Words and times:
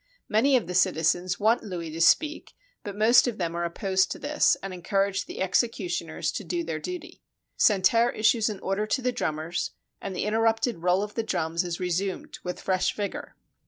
Many 0.27 0.57
of 0.57 0.65
the 0.65 0.73
citizens 0.73 1.39
want 1.39 1.61
Louis 1.61 1.91
to 1.91 2.01
speak, 2.01 2.55
but 2.83 2.95
most 2.95 3.27
of 3.27 3.37
them 3.37 3.55
are 3.55 3.63
opposed 3.65 4.09
to 4.09 4.17
this, 4.17 4.57
and 4.63 4.73
encourage 4.73 5.27
the 5.27 5.39
executioners 5.43 6.31
to 6.31 6.43
do 6.43 6.63
their 6.63 6.79
duty. 6.79 7.21
Santerre 7.55 8.09
issues 8.09 8.49
an 8.49 8.59
order 8.61 8.87
to 8.87 9.01
the 9.03 9.11
drummers, 9.11 9.73
and 10.01 10.15
the 10.15 10.25
interrupted 10.25 10.77
roll 10.79 11.03
of 11.03 11.13
the 11.13 11.21
drums 11.21 11.63
is 11.63 11.79
resumed 11.79 12.39
with 12.43 12.59
fresh 12.61 12.95
vigor. 12.95 13.35